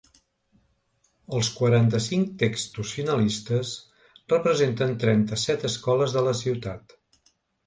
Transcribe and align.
Els 1.39 1.49
quaranta-cinc 1.57 2.31
textos 2.43 2.93
finalistes 3.01 3.75
representen 4.35 4.97
trenta-set 5.05 5.69
escoles 5.71 6.17
de 6.19 6.25
la 6.31 6.35
ciutat. 6.43 6.99